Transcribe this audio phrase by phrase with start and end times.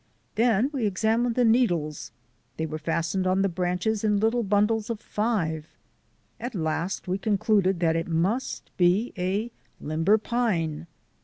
[0.33, 2.11] Then we ex amined the needles;
[2.57, 5.67] they were fastened on the branches in little bundles of five.
[6.39, 10.87] At last we con cluded that it must be a limber pine.